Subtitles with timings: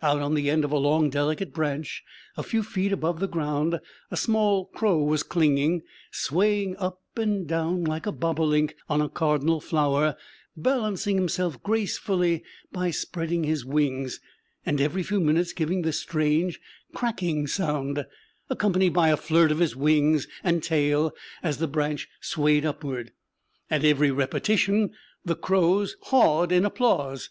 [0.00, 2.04] Out on the end of a long delicate branch,
[2.36, 3.80] a few feet above the ground,
[4.12, 9.60] a small crow was clinging, swaying up and down like a bobolink on a cardinal
[9.60, 10.16] flower,
[10.56, 14.20] balancing himself gracefully by spreading his wings,
[14.64, 16.60] and every few minutes giving the strange
[16.94, 18.06] cracking sound,
[18.48, 21.12] accompanied by a flirt of his wings and tail
[21.42, 23.10] as the branch swayed upward.
[23.68, 24.90] At every repetition
[25.24, 27.30] the crows hawed in applause.